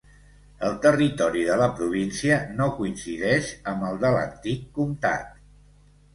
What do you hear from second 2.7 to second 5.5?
coincideix amb el de l'antic comtat.